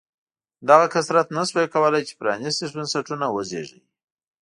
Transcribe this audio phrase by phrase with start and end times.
[0.69, 3.81] دغه کثرت نه شوای کولای چې پرانېستي بنسټونه وزېږوي.